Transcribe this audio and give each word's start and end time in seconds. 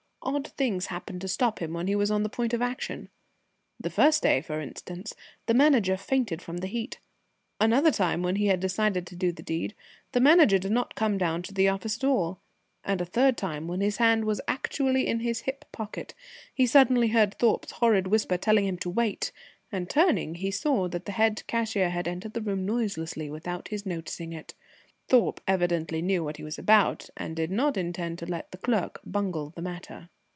Odd 0.23 0.49
things 0.49 0.85
happened 0.85 1.19
to 1.21 1.27
stop 1.27 1.59
him 1.59 1.73
when 1.73 1.87
he 1.87 1.95
was 1.95 2.11
on 2.11 2.21
the 2.21 2.29
point 2.29 2.53
of 2.53 2.61
action. 2.61 3.09
The 3.79 3.89
first 3.89 4.21
day, 4.21 4.39
for 4.39 4.61
instance, 4.61 5.15
the 5.47 5.55
Manager 5.55 5.97
fainted 5.97 6.43
from 6.43 6.57
the 6.57 6.67
heat. 6.67 6.99
Another 7.59 7.89
time 7.91 8.21
when 8.21 8.35
he 8.35 8.45
had 8.45 8.59
decided 8.59 9.07
to 9.07 9.15
do 9.15 9.31
the 9.31 9.41
deed, 9.41 9.73
the 10.11 10.19
Manager 10.21 10.59
did 10.59 10.71
not 10.71 10.93
come 10.93 11.17
down 11.17 11.41
to 11.41 11.53
the 11.55 11.67
office 11.69 11.97
at 11.97 12.03
all. 12.03 12.39
And 12.83 13.01
a 13.01 13.05
third 13.05 13.35
time, 13.35 13.67
when 13.67 13.81
his 13.81 13.97
hand 13.97 14.25
was 14.25 14.39
actually 14.47 15.07
in 15.07 15.21
his 15.21 15.41
hip 15.41 15.65
pocket, 15.71 16.13
he 16.53 16.67
suddenly 16.67 17.07
heard 17.07 17.33
Thorpe's 17.33 17.71
horrid 17.71 18.05
whisper 18.05 18.37
telling 18.37 18.65
him 18.65 18.77
to 18.77 18.91
wait, 18.91 19.31
and 19.71 19.89
turning, 19.89 20.35
he 20.35 20.51
saw 20.51 20.87
that 20.89 21.05
the 21.05 21.13
head 21.13 21.41
cashier 21.47 21.89
had 21.89 22.07
entered 22.07 22.33
the 22.35 22.41
room 22.41 22.63
noiselessly 22.63 23.29
without 23.31 23.69
his 23.69 23.87
noticing 23.87 24.33
it. 24.33 24.53
Thorpe 25.09 25.41
evidently 25.45 26.01
knew 26.01 26.23
what 26.23 26.37
he 26.37 26.43
was 26.43 26.57
about, 26.57 27.09
and 27.17 27.35
did 27.35 27.51
not 27.51 27.75
intend 27.75 28.17
to 28.19 28.25
let 28.25 28.51
the 28.51 28.57
clerk 28.57 29.01
bungle 29.05 29.49
the 29.49 29.61
matter. 29.61 30.07